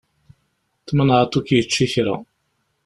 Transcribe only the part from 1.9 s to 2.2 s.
ara.